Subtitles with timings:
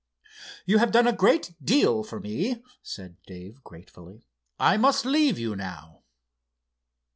[0.65, 4.25] "You have done a great deal for me," said Dave gratefully.
[4.59, 6.01] "I must leave you now."